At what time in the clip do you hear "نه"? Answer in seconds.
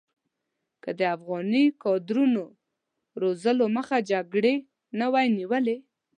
4.99-5.07